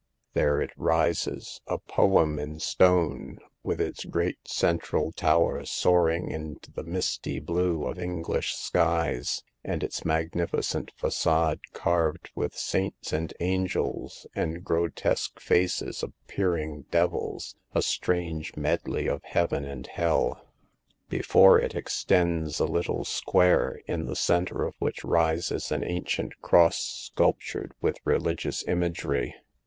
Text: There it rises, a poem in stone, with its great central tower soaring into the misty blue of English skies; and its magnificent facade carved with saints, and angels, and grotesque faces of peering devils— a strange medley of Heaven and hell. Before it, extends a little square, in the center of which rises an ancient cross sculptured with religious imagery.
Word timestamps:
There 0.33 0.59
it 0.59 0.71
rises, 0.77 1.61
a 1.67 1.77
poem 1.77 2.39
in 2.39 2.59
stone, 2.59 3.37
with 3.61 3.79
its 3.79 4.03
great 4.03 4.47
central 4.47 5.11
tower 5.11 5.63
soaring 5.63 6.31
into 6.31 6.71
the 6.71 6.81
misty 6.81 7.39
blue 7.39 7.85
of 7.85 7.99
English 7.99 8.55
skies; 8.55 9.43
and 9.63 9.83
its 9.83 10.03
magnificent 10.03 10.89
facade 10.95 11.59
carved 11.73 12.31
with 12.33 12.55
saints, 12.57 13.13
and 13.13 13.31
angels, 13.39 14.25
and 14.33 14.63
grotesque 14.63 15.39
faces 15.39 16.01
of 16.01 16.13
peering 16.25 16.85
devils— 16.89 17.55
a 17.75 17.83
strange 17.83 18.55
medley 18.55 19.05
of 19.05 19.21
Heaven 19.23 19.63
and 19.65 19.85
hell. 19.85 20.47
Before 21.09 21.59
it, 21.59 21.75
extends 21.75 22.59
a 22.59 22.65
little 22.65 23.05
square, 23.05 23.79
in 23.85 24.05
the 24.05 24.15
center 24.15 24.65
of 24.65 24.73
which 24.79 25.03
rises 25.05 25.71
an 25.71 25.83
ancient 25.83 26.41
cross 26.41 26.79
sculptured 26.79 27.75
with 27.81 27.97
religious 28.03 28.63
imagery. 28.67 29.35